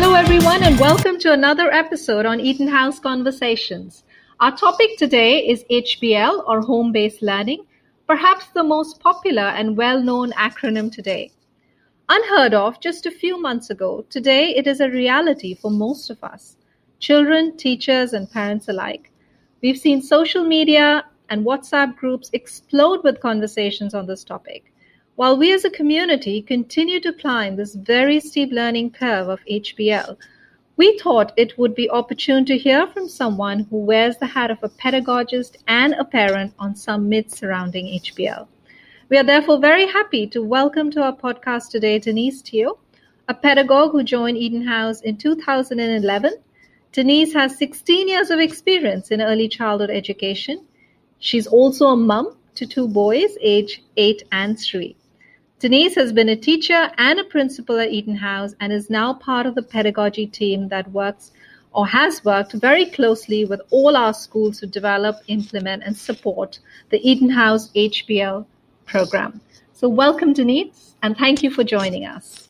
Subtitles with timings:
[0.00, 4.04] Hello, everyone, and welcome to another episode on Eden House Conversations.
[4.38, 7.66] Our topic today is HBL or home based learning,
[8.06, 11.32] perhaps the most popular and well known acronym today.
[12.08, 16.22] Unheard of just a few months ago, today it is a reality for most of
[16.22, 16.54] us
[17.00, 19.10] children, teachers, and parents alike.
[19.62, 24.72] We've seen social media and WhatsApp groups explode with conversations on this topic.
[25.18, 30.16] While we as a community continue to climb this very steep learning curve of HBL,
[30.76, 34.62] we thought it would be opportune to hear from someone who wears the hat of
[34.62, 38.46] a pedagogist and a parent on some myths surrounding HBL.
[39.08, 42.78] We are therefore very happy to welcome to our podcast today Denise Teo,
[43.26, 46.34] a pedagogue who joined Eden House in 2011.
[46.92, 50.64] Denise has 16 years of experience in early childhood education.
[51.18, 54.94] She's also a mum to two boys, age 8 and 3.
[55.60, 59.44] Denise has been a teacher and a principal at Eden House and is now part
[59.44, 61.32] of the pedagogy team that works
[61.72, 67.00] or has worked very closely with all our schools to develop, implement, and support the
[67.02, 68.46] Eden House HBL
[68.86, 69.40] program.
[69.72, 72.48] So, welcome, Denise, and thank you for joining us.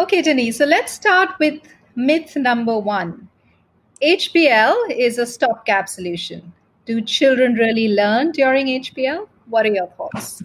[0.00, 1.62] Okay, Denise, so let's start with
[1.94, 3.28] myth number one
[4.02, 6.52] HBL is a stopgap solution.
[6.84, 9.28] Do children really learn during HBL?
[9.46, 10.42] What are your thoughts?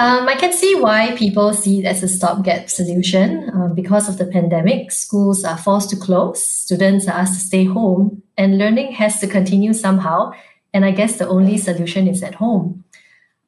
[0.00, 3.50] Um, I can see why people see it as a stopgap solution.
[3.50, 7.64] Uh, because of the pandemic, schools are forced to close, students are asked to stay
[7.64, 10.32] home, and learning has to continue somehow.
[10.72, 12.82] And I guess the only solution is at home.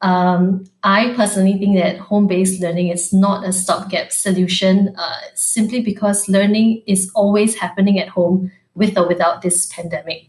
[0.03, 5.81] Um, I personally think that home based learning is not a stopgap solution uh, simply
[5.81, 10.29] because learning is always happening at home with or without this pandemic.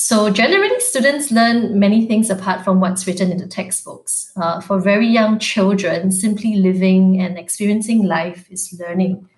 [0.00, 4.30] So generally, students learn many things apart from what's written in the textbooks.
[4.36, 9.28] Uh, for very young children, simply living and experiencing life is learning.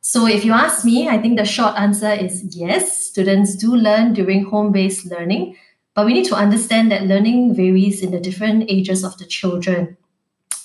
[0.00, 4.12] So if you ask me, I think the short answer is yes, students do learn
[4.12, 5.54] during home-based learning,
[5.94, 9.96] but we need to understand that learning varies in the different ages of the children.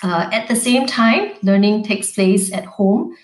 [0.02, 3.16] Uh, at the same time, learning takes place at home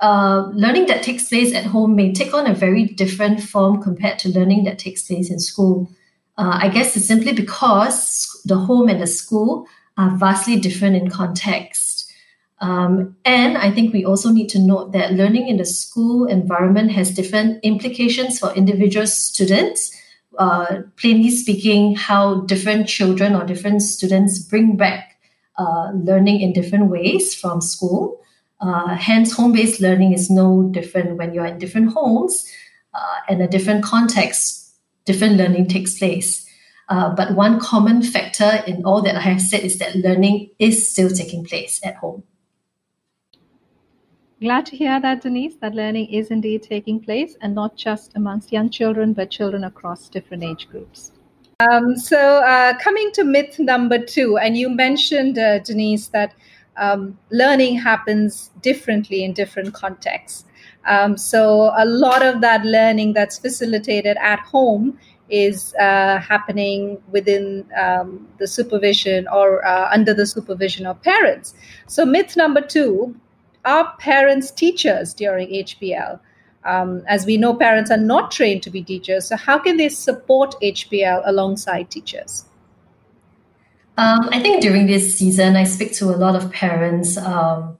[0.00, 4.18] uh, learning that takes place at home may take on a very different form compared
[4.20, 5.90] to learning that takes place in school.
[6.36, 9.66] Uh, I guess it's simply because the home and the school
[9.96, 12.12] are vastly different in context.
[12.60, 16.92] Um, and I think we also need to note that learning in the school environment
[16.92, 19.94] has different implications for individual students.
[20.38, 25.18] Uh, plainly speaking, how different children or different students bring back
[25.58, 28.17] uh, learning in different ways from school.
[28.60, 32.44] Uh, hence, home based learning is no different when you're in different homes
[32.94, 34.74] uh, and a different context,
[35.04, 36.44] different learning takes place.
[36.88, 40.90] Uh, but one common factor in all that I have said is that learning is
[40.90, 42.22] still taking place at home.
[44.40, 48.52] Glad to hear that, Denise, that learning is indeed taking place and not just amongst
[48.52, 51.10] young children, but children across different age groups.
[51.60, 56.34] Um, so, uh, coming to myth number two, and you mentioned, uh, Denise, that
[56.78, 60.44] um, learning happens differently in different contexts.
[60.86, 67.66] Um, so a lot of that learning that's facilitated at home is uh, happening within
[67.78, 71.54] um, the supervision or uh, under the supervision of parents.
[71.86, 73.14] So myth number two:
[73.64, 76.20] Are parents teachers during HBL?
[76.64, 79.28] Um, as we know, parents are not trained to be teachers.
[79.28, 82.47] So how can they support HBL alongside teachers?
[83.98, 87.76] Um, I think during this season, I speak to a lot of parents, um,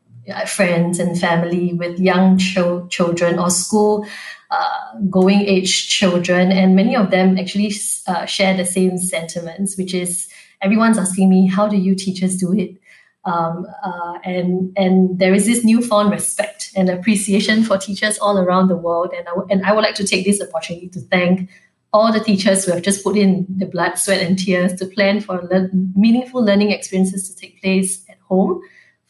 [0.49, 2.59] friends, and family with young ch-
[2.91, 4.05] children or school
[4.51, 7.73] uh, going age children, and many of them actually
[8.09, 10.29] uh, share the same sentiments, which is
[10.61, 12.77] everyone's asking me, "How do you teachers do it?"
[13.25, 18.67] Um, uh, and and there is this newfound respect and appreciation for teachers all around
[18.69, 21.49] the world, and I w- and I would like to take this opportunity to thank
[21.93, 25.21] all the teachers who have just put in the blood, sweat, and tears to plan
[25.21, 28.61] for le- meaningful learning experiences to take place at home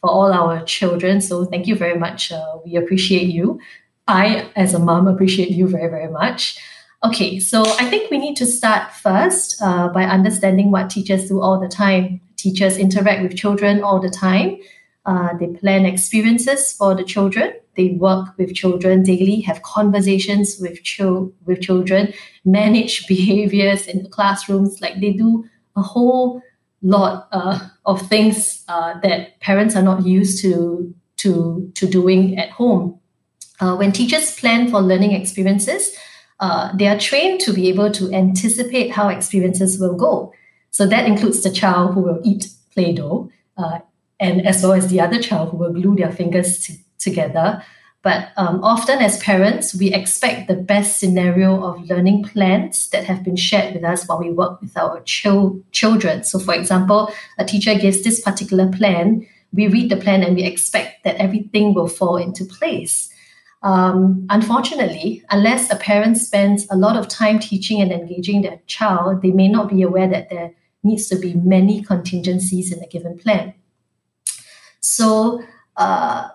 [0.01, 1.19] for all our children.
[1.19, 2.31] So thank you very much.
[2.31, 3.59] Uh, we appreciate you.
[4.07, 6.57] I, as a mom, appreciate you very, very much.
[7.03, 11.41] Okay, so I think we need to start first uh, by understanding what teachers do
[11.41, 12.21] all the time.
[12.35, 14.57] Teachers interact with children all the time.
[15.09, 17.51] Uh, they plan experiences for the children.
[17.75, 22.13] They work with children daily, have conversations with, cho- with children,
[22.45, 24.81] manage behaviors in the classrooms.
[24.81, 25.45] Like they do
[25.75, 26.43] a whole
[26.83, 27.57] lot uh,
[27.87, 32.99] of things uh, that parents are not used to, to, to doing at home.
[33.59, 35.97] Uh, when teachers plan for learning experiences,
[36.39, 40.31] uh, they are trained to be able to anticipate how experiences will go.
[40.69, 43.79] So that includes the child who will eat Play Doh, uh,
[44.19, 47.63] and as well as the other child who will glue their fingers t- together.
[48.01, 53.23] But um, often, as parents, we expect the best scenario of learning plans that have
[53.23, 56.23] been shared with us while we work with our chil- children.
[56.23, 60.43] So, for example, a teacher gives this particular plan, we read the plan and we
[60.43, 63.09] expect that everything will fall into place.
[63.61, 69.21] Um, unfortunately, unless a parent spends a lot of time teaching and engaging their child,
[69.21, 73.17] they may not be aware that there needs to be many contingencies in a given
[73.17, 73.53] plan.
[74.79, 75.43] So,
[75.77, 76.29] uh,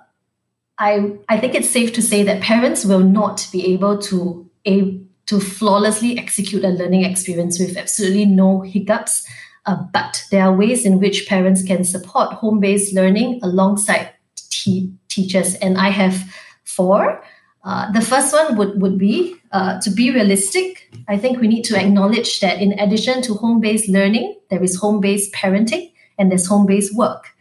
[0.79, 5.01] I, I think it's safe to say that parents will not be able to, a,
[5.27, 9.27] to flawlessly execute a learning experience with absolutely no hiccups.
[9.67, 14.93] Uh, but there are ways in which parents can support home based learning alongside te-
[15.09, 15.55] teachers.
[15.57, 17.23] And I have four.
[17.63, 20.91] Uh, the first one would, would be uh, to be realistic.
[21.09, 24.77] I think we need to acknowledge that in addition to home based learning, there is
[24.77, 27.34] home based parenting and there's home based work.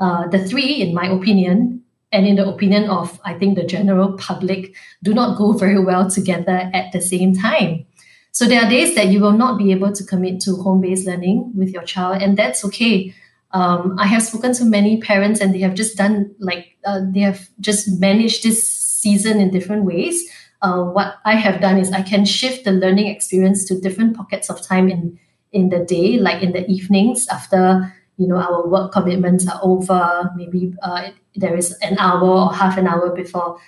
[0.00, 4.16] Uh, the three, in my opinion, and in the opinion of I think the general
[4.16, 7.86] public, do not go very well together at the same time.
[8.32, 11.52] So there are days that you will not be able to commit to home-based learning
[11.56, 13.14] with your child, and that's okay.
[13.50, 17.20] Um, I have spoken to many parents, and they have just done like uh, they
[17.20, 20.22] have just managed this season in different ways.
[20.60, 24.50] Uh, what I have done is I can shift the learning experience to different pockets
[24.50, 25.18] of time in
[25.52, 30.30] in the day, like in the evenings after you know our work commitments are over.
[30.36, 33.58] Maybe uh, there is an hour or half an hour before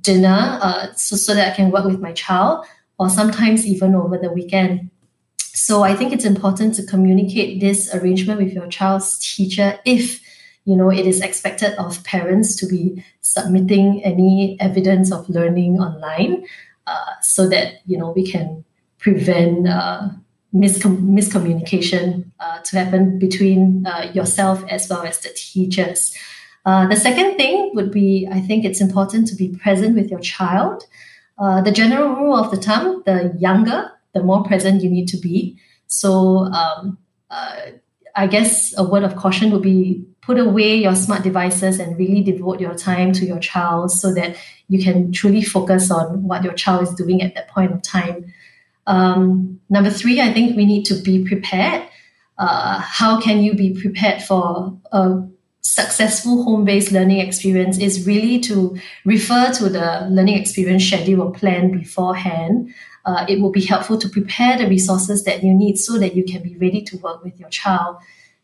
[0.00, 2.64] dinner uh, so, so that i can work with my child
[2.98, 4.90] or sometimes even over the weekend.
[5.38, 10.20] So i think it's important to communicate this arrangement with your child's teacher if
[10.64, 16.44] you know it is expected of parents to be submitting any evidence of learning online
[16.86, 18.64] uh, so that you know we can
[18.98, 20.08] prevent uh,
[20.54, 26.14] miscom- miscommunication uh, to happen between uh, yourself as well as the teachers.
[26.64, 30.20] Uh, the second thing would be I think it's important to be present with your
[30.20, 30.84] child.
[31.36, 35.16] Uh, the general rule of the thumb the younger, the more present you need to
[35.16, 35.58] be.
[35.88, 36.98] So, um,
[37.30, 37.56] uh,
[38.16, 42.22] I guess a word of caution would be put away your smart devices and really
[42.22, 44.36] devote your time to your child so that
[44.68, 48.32] you can truly focus on what your child is doing at that point of time.
[48.86, 51.88] Um, number three, I think we need to be prepared.
[52.36, 55.22] Uh, how can you be prepared for a
[55.64, 61.72] successful home-based learning experience is really to refer to the learning experience schedule or plan
[61.72, 62.72] beforehand.
[63.06, 66.22] Uh, it will be helpful to prepare the resources that you need so that you
[66.22, 67.96] can be ready to work with your child.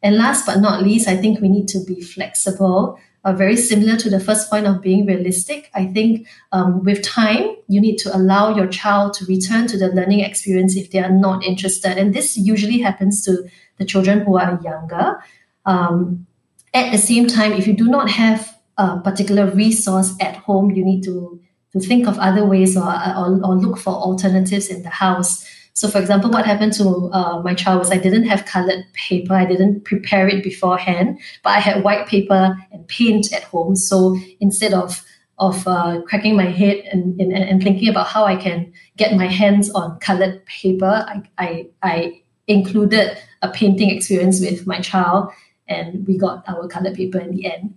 [0.02, 4.08] And last but not least, I think we need to be flexible very similar to
[4.08, 5.70] the first point of being realistic.
[5.75, 9.88] I think um, with time, you need to allow your child to return to the
[9.88, 11.99] learning experience if they are not interested.
[11.99, 15.22] And this usually happens to the children who are younger.
[15.67, 16.26] Um,
[16.72, 20.84] at the same time, if you do not have a particular resource at home, you
[20.84, 21.40] need to,
[21.73, 25.46] to think of other ways or, or, or look for alternatives in the house.
[25.72, 29.34] So, for example, what happened to uh, my child was I didn't have colored paper.
[29.34, 33.76] I didn't prepare it beforehand, but I had white paper and paint at home.
[33.76, 35.02] So instead of
[35.38, 39.26] of uh, cracking my head and, and, and thinking about how I can get my
[39.26, 45.30] hands on colored paper, I, I, I included a painting experience with my child,
[45.66, 47.75] and we got our colored paper in the end.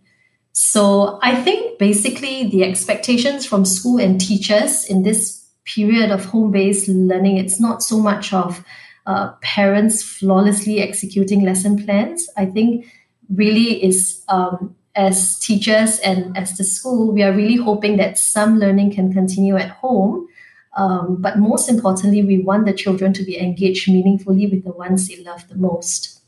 [0.52, 6.52] So I think basically the expectations from school and teachers in this period of home
[6.52, 8.64] based learning, it's not so much of
[9.06, 12.30] uh, parents flawlessly executing lesson plans.
[12.38, 12.86] I think
[13.30, 18.60] really is um, as teachers and as the school, we are really hoping that some
[18.60, 20.28] learning can continue at home.
[20.76, 25.08] Um, but most importantly, we want the children to be engaged meaningfully with the ones
[25.08, 26.23] they love the most.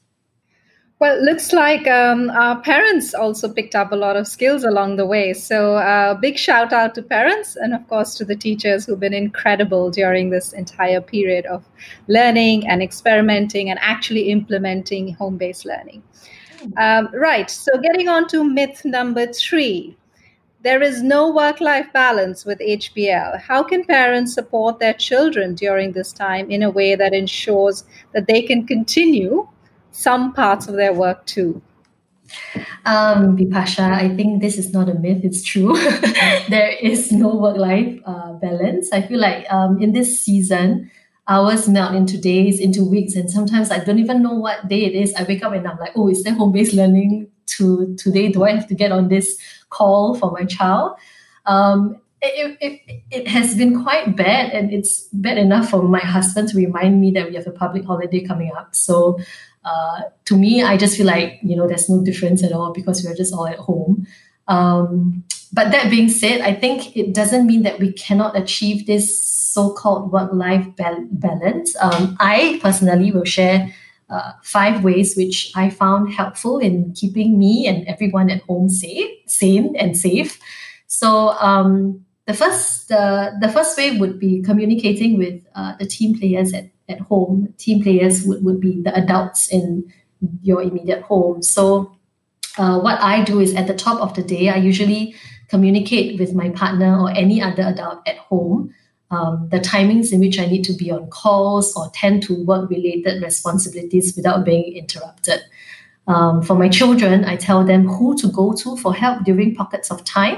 [0.99, 4.95] Well, it looks like um, our parents also picked up a lot of skills along
[4.95, 5.33] the way.
[5.33, 9.13] So, uh, big shout out to parents and, of course, to the teachers who've been
[9.13, 11.65] incredible during this entire period of
[12.07, 16.01] learning and experimenting and actually implementing home based learning.
[16.77, 17.49] Um, right.
[17.51, 19.97] So, getting on to myth number three
[20.61, 23.39] there is no work life balance with HBL.
[23.39, 27.83] How can parents support their children during this time in a way that ensures
[28.13, 29.47] that they can continue
[29.95, 31.61] some parts of their work too?
[32.85, 35.75] Um, Bipasha, I think this is not a myth, it's true.
[36.49, 38.91] there is no work life uh, balance.
[38.91, 40.91] I feel like um, in this season,
[41.27, 44.95] hours melt into days, into weeks, and sometimes I don't even know what day it
[44.95, 45.13] is.
[45.15, 48.29] I wake up and I'm like, oh, is there home based learning to today?
[48.29, 50.97] Do I have to get on this call for my child?
[51.45, 56.49] Um, it, it, it has been quite bad, and it's bad enough for my husband
[56.49, 58.75] to remind me that we have a public holiday coming up.
[58.75, 59.19] So
[59.65, 63.03] uh, to me, I just feel like you know there's no difference at all because
[63.03, 64.07] we're just all at home.
[64.47, 69.07] Um, but that being said, I think it doesn't mean that we cannot achieve this
[69.23, 71.75] so-called work-life balance.
[71.79, 73.73] Um, I personally will share
[74.09, 79.09] uh, five ways which I found helpful in keeping me and everyone at home safe,
[79.27, 80.39] sane, and safe.
[80.87, 86.19] So um, the first the, the first way would be communicating with uh, the team
[86.19, 87.53] players at, at home.
[87.57, 89.91] Team players would, would be the adults in
[90.41, 91.41] your immediate home.
[91.41, 91.95] So
[92.57, 95.15] uh, what I do is at the top of the day, I usually
[95.49, 98.73] communicate with my partner or any other adult at home
[99.11, 102.69] um, the timings in which I need to be on calls or tend to work
[102.69, 105.41] related responsibilities without being interrupted.
[106.07, 109.91] Um, for my children, I tell them who to go to for help during pockets
[109.91, 110.37] of time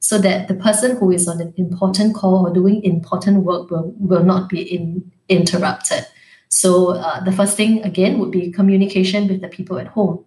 [0.00, 3.92] so that the person who is on an important call or doing important work will,
[3.98, 6.06] will not be in, interrupted.
[6.48, 10.24] So, uh, the first thing again would be communication with the people at home.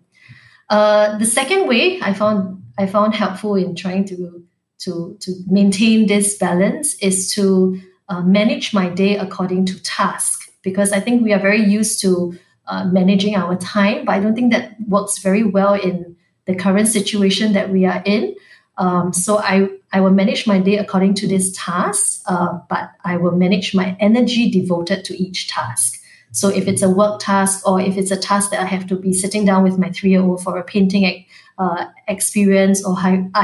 [0.69, 4.43] Uh, the second way I found I found helpful in trying to
[4.83, 10.91] to to maintain this balance is to uh, manage my day according to task because
[10.91, 12.37] I think we are very used to
[12.67, 16.87] uh, managing our time, but I don't think that works very well in the current
[16.87, 18.35] situation that we are in.
[18.81, 23.17] Um, so I I will manage my day according to this task, uh, but I
[23.21, 25.99] will manage my energy devoted to each task.
[26.31, 28.95] So if it's a work task or if it's a task that I have to
[28.95, 31.25] be sitting down with my three-year-old for a painting
[31.57, 32.95] uh, experience, or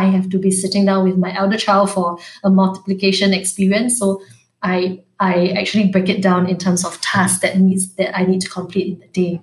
[0.01, 3.99] I have to be sitting down with my elder child for a multiplication experience.
[3.99, 4.21] So
[4.63, 8.41] I I actually break it down in terms of tasks that needs that I need
[8.41, 9.41] to complete in the day.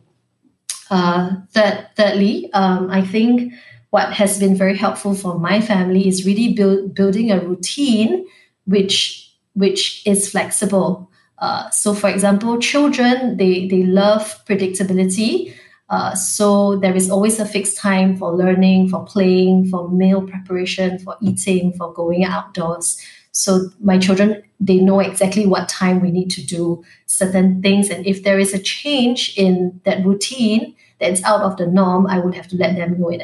[0.90, 3.52] Uh, third, thirdly, um, I think
[3.94, 8.26] what has been very helpful for my family is really build, building a routine
[8.66, 11.08] which which is flexible.
[11.38, 15.54] Uh, so, for example, children they they love predictability.
[15.90, 20.98] Uh, so there is always a fixed time for learning, for playing, for meal preparation,
[20.98, 22.98] for eating, for going outdoors.
[23.30, 28.04] So my children they know exactly what time we need to do certain things, and
[28.04, 32.34] if there is a change in that routine that's out of the norm, I would
[32.34, 33.22] have to let them know in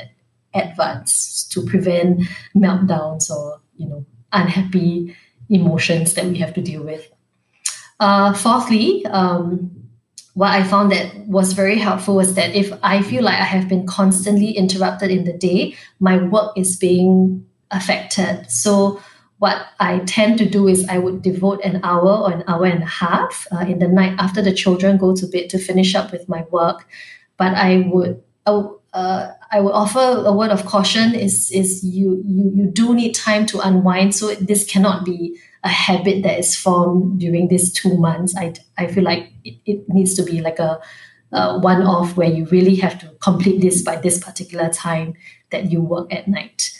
[0.54, 2.22] advance to prevent
[2.54, 5.16] meltdowns or you know unhappy
[5.48, 7.08] emotions that we have to deal with.
[7.98, 9.70] Uh, fourthly, um,
[10.34, 13.68] what I found that was very helpful was that if I feel like I have
[13.68, 18.50] been constantly interrupted in the day, my work is being affected.
[18.50, 19.00] So
[19.38, 22.82] what I tend to do is I would devote an hour or an hour and
[22.82, 26.12] a half uh, in the night after the children go to bed to finish up
[26.12, 26.86] with my work.
[27.36, 28.22] But I would
[28.92, 33.14] uh, I will offer a word of caution is is you you you do need
[33.14, 34.14] time to unwind.
[34.14, 38.34] So this cannot be a habit that is formed during these two months.
[38.36, 40.80] I, I feel like it, it needs to be like a,
[41.32, 45.14] a one off where you really have to complete this by this particular time
[45.50, 46.76] that you work at night.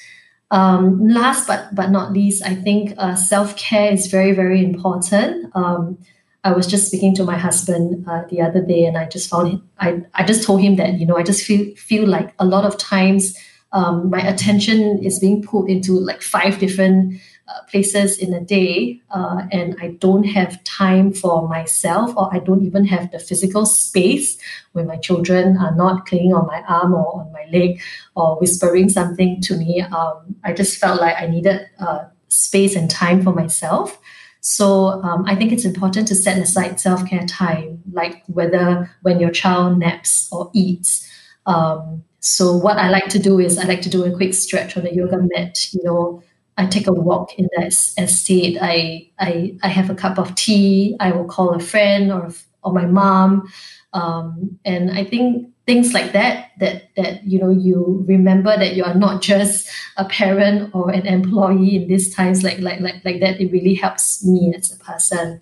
[0.50, 5.54] Um, last but but not least, I think uh, self care is very very important.
[5.54, 5.98] Um,
[6.42, 9.62] I was just speaking to my husband uh, the other day, and I just found
[9.78, 12.64] I I just told him that you know I just feel feel like a lot
[12.64, 13.36] of times
[13.72, 19.00] um, my attention is being pulled into like five different uh, places in a day
[19.10, 23.66] uh, and I don't have time for myself or I don't even have the physical
[23.66, 24.38] space
[24.72, 27.80] when my children are not clinging on my arm or on my leg
[28.16, 29.82] or whispering something to me.
[29.82, 33.98] Um, I just felt like I needed uh, space and time for myself.
[34.40, 39.20] So um, I think it's important to set aside self care time, like whether when
[39.20, 41.06] your child naps or eats.
[41.46, 44.76] Um, so what I like to do is I like to do a quick stretch
[44.76, 46.22] on the yoga mat, you know,
[46.60, 48.58] I take a walk in that estate.
[48.60, 50.94] I, I, I have a cup of tea.
[51.00, 52.30] I will call a friend or,
[52.62, 53.50] or my mom.
[53.94, 58.82] Um, and I think things like that, that, that, you know, you remember that you
[58.82, 63.20] are not just a parent or an employee in these times like, like, like, like
[63.20, 63.40] that.
[63.40, 65.40] It really helps me as a person.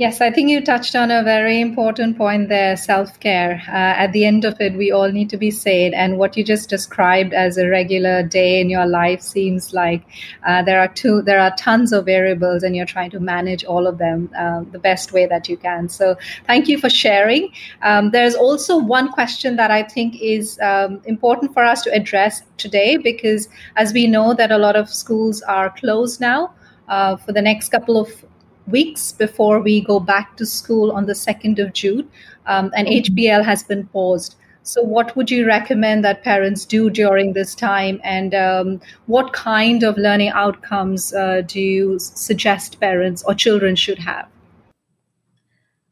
[0.00, 3.60] Yes, I think you touched on a very important point there self care.
[3.68, 5.92] Uh, at the end of it, we all need to be sane.
[5.92, 10.02] And what you just described as a regular day in your life seems like
[10.46, 13.86] uh, there are two, there are tons of variables, and you're trying to manage all
[13.86, 15.90] of them uh, the best way that you can.
[15.90, 16.16] So,
[16.46, 17.52] thank you for sharing.
[17.82, 22.40] Um, there's also one question that I think is um, important for us to address
[22.56, 26.54] today because, as we know, that a lot of schools are closed now.
[26.88, 28.24] Uh, for the next couple of
[28.70, 32.08] weeks before we go back to school on the 2nd of June,
[32.46, 33.48] um, and HBL mm-hmm.
[33.48, 34.36] has been paused.
[34.62, 39.82] So, what would you recommend that parents do during this time, and um, what kind
[39.82, 44.28] of learning outcomes uh, do you suggest parents or children should have?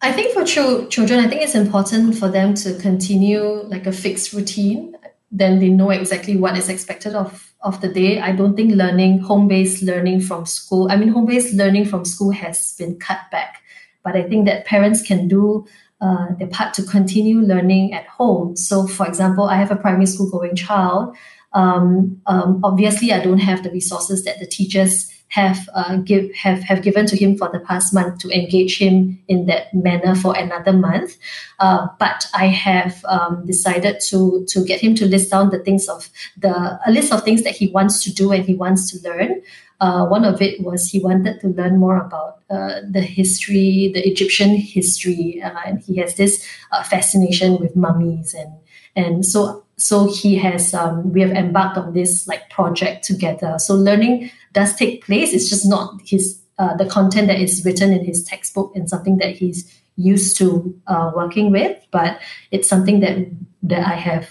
[0.01, 3.93] I think for ch- children, I think it's important for them to continue like a
[3.93, 4.95] fixed routine.
[5.31, 8.21] then they know exactly what is expected of of the day.
[8.21, 10.91] I don't think learning home based learning from school.
[10.91, 13.63] I mean, home based learning from school has been cut back,
[14.05, 15.67] but I think that parents can do
[16.01, 18.57] uh, their part to continue learning at home.
[18.57, 21.17] So, for example, I have a primary school going child.
[21.53, 26.61] Um, um, obviously, I don't have the resources that the teachers have uh, give have
[26.63, 30.37] have given to him for the past month to engage him in that manner for
[30.37, 31.17] another month.
[31.59, 35.89] Uh, but I have um, decided to to get him to list down the things
[35.89, 39.09] of the a list of things that he wants to do and he wants to
[39.09, 39.43] learn.
[39.81, 44.05] Uh, one of it was he wanted to learn more about uh, the history, the
[44.09, 48.53] Egyptian history, uh, and he has this uh, fascination with mummies and
[48.97, 53.59] and so so he has um, we have embarked on this like project together.
[53.59, 55.33] So learning does take place.
[55.33, 59.19] It's just not his uh, the content that is written in his textbook and something
[59.19, 62.21] that he's used to uh, working with, but
[62.51, 63.19] it's something that
[63.63, 64.29] that I have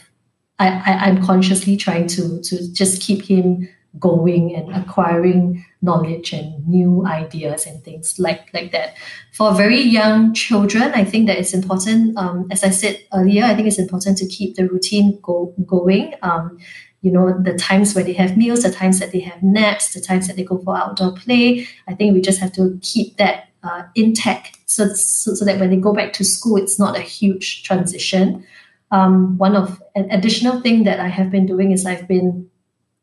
[0.60, 6.68] I, I am consciously trying to to just keep him going and acquiring knowledge and
[6.68, 8.96] new ideas and things like like that.
[9.34, 12.18] For very young children, I think that it's important.
[12.18, 16.13] Um, as I said earlier, I think it's important to keep the routine go, going.
[16.22, 16.60] Um,
[17.01, 20.01] you know, the times where they have meals, the times that they have naps, the
[20.01, 21.68] times that they go for outdoor play.
[21.88, 25.70] I think we just have to keep that uh, intact so, so, so that when
[25.70, 28.46] they go back to school, it's not a huge transition.
[28.92, 32.50] Um, one of an additional thing that I have been doing is I've been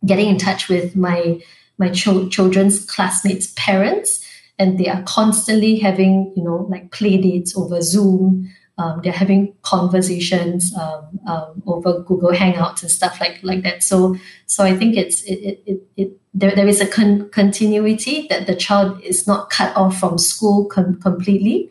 [0.07, 1.41] getting in touch with my
[1.79, 4.25] my ch- children's classmates' parents,
[4.59, 8.51] and they are constantly having you know like play dates over Zoom.
[8.77, 13.83] Um, they're having conversations um, um, over Google Hangouts and stuff like like that.
[13.83, 18.27] So so I think it's it it, it, it there, there is a con- continuity
[18.29, 21.71] that the child is not cut off from school com- completely.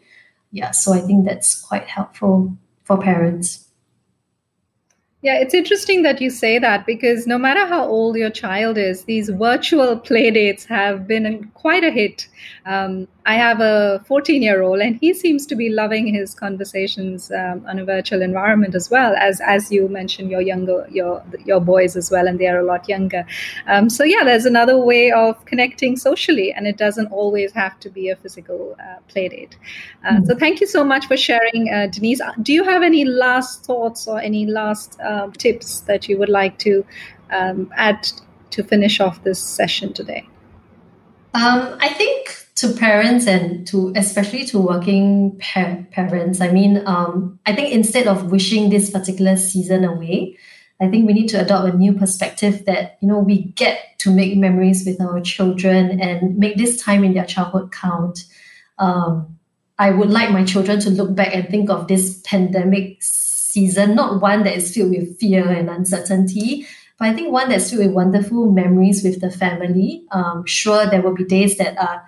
[0.52, 3.68] Yeah, so I think that's quite helpful for parents.
[5.24, 9.06] Yeah, it's interesting that you say that because no matter how old your child is,
[9.06, 12.28] these virtual play dates have been quite a hit.
[12.66, 17.32] Um, I have a 14 year old, and he seems to be loving his conversations
[17.32, 21.60] um, on a virtual environment as well as as you mentioned your younger your your
[21.60, 23.26] boys as well, and they are a lot younger.
[23.68, 27.90] Um, so yeah, there's another way of connecting socially, and it doesn't always have to
[27.90, 29.58] be a physical uh, play date.
[30.06, 30.26] Uh, mm-hmm.
[30.26, 32.22] So thank you so much for sharing, uh, Denise.
[32.42, 36.60] Do you have any last thoughts or any last um, tips that you would like
[36.60, 36.86] to
[37.32, 38.08] um, add
[38.52, 40.28] to finish off this session today?
[41.34, 47.40] Um, I think to parents and to especially to working pa- parents, I mean, um,
[47.46, 50.38] I think instead of wishing this particular season away,
[50.80, 54.12] I think we need to adopt a new perspective that you know we get to
[54.12, 58.26] make memories with our children and make this time in their childhood count.
[58.78, 59.40] Um,
[59.80, 64.22] I would like my children to look back and think of this pandemic season, not
[64.22, 66.68] one that is filled with fear and uncertainty,
[67.00, 70.04] but I think one that's filled with wonderful memories with the family.
[70.12, 72.04] Um, sure, there will be days that are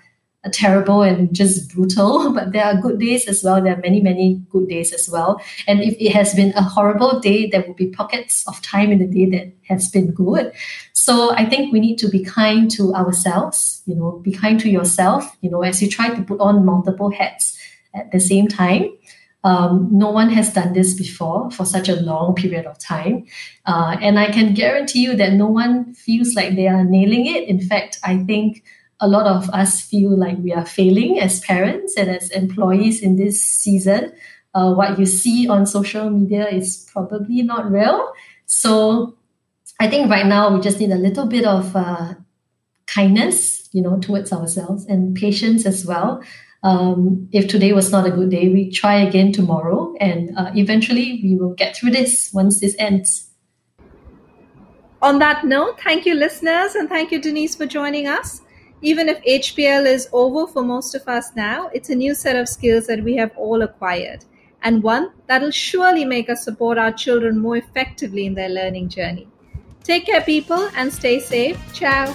[0.51, 3.61] terrible and just brutal, but there are good days as well.
[3.61, 5.41] There are many, many good days as well.
[5.67, 8.99] And if it has been a horrible day, there will be pockets of time in
[8.99, 10.51] the day that has been good.
[10.93, 14.69] So I think we need to be kind to ourselves, you know, be kind to
[14.69, 17.57] yourself, you know, as you try to put on multiple hats
[17.93, 18.89] at the same time.
[19.43, 23.27] Um, no one has done this before for such a long period of time.
[23.67, 27.47] Uh, and I can guarantee you that no one feels like they are nailing it.
[27.47, 28.63] In fact, I think
[28.99, 33.17] a lot of us feel like we are failing as parents and as employees in
[33.17, 34.13] this season.
[34.53, 38.13] Uh, what you see on social media is probably not real.
[38.45, 39.17] So
[39.79, 42.13] I think right now we just need a little bit of uh,
[42.87, 46.23] kindness, you know, towards ourselves and patience as well.
[46.63, 51.19] Um, if today was not a good day, we try again tomorrow, and uh, eventually
[51.21, 53.29] we will get through this once this ends.
[55.03, 58.41] On that note, thank you, listeners, and thank you, Denise, for joining us.
[58.85, 62.47] Even if HBL is over for most of us now, it's a new set of
[62.47, 64.23] skills that we have all acquired,
[64.61, 69.27] and one that'll surely make us support our children more effectively in their learning journey.
[69.83, 71.57] Take care, people, and stay safe.
[71.73, 72.13] Ciao.